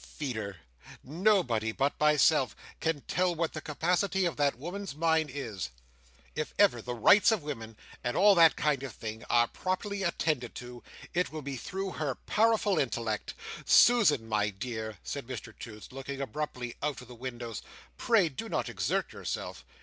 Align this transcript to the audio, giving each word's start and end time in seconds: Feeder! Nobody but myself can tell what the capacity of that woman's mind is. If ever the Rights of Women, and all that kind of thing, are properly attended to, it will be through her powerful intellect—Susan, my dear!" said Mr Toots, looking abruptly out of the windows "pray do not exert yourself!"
Feeder! 0.17 0.57
Nobody 1.03 1.71
but 1.71 1.99
myself 1.99 2.55
can 2.79 3.01
tell 3.01 3.35
what 3.35 3.53
the 3.53 3.61
capacity 3.61 4.25
of 4.25 4.35
that 4.35 4.57
woman's 4.57 4.95
mind 4.95 5.29
is. 5.31 5.69
If 6.35 6.55
ever 6.57 6.81
the 6.81 6.95
Rights 6.95 7.31
of 7.31 7.43
Women, 7.43 7.77
and 8.03 8.17
all 8.17 8.33
that 8.33 8.55
kind 8.55 8.81
of 8.81 8.93
thing, 8.93 9.23
are 9.29 9.47
properly 9.47 10.01
attended 10.01 10.55
to, 10.55 10.81
it 11.13 11.31
will 11.31 11.43
be 11.43 11.55
through 11.55 11.91
her 11.91 12.15
powerful 12.15 12.79
intellect—Susan, 12.79 14.27
my 14.27 14.49
dear!" 14.49 14.97
said 15.03 15.27
Mr 15.27 15.53
Toots, 15.59 15.91
looking 15.91 16.19
abruptly 16.19 16.75
out 16.81 16.99
of 17.03 17.07
the 17.07 17.13
windows 17.13 17.61
"pray 17.99 18.27
do 18.27 18.49
not 18.49 18.69
exert 18.69 19.13
yourself!" 19.13 19.63